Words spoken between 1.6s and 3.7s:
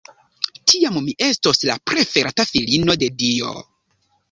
la preferata filino de Dio!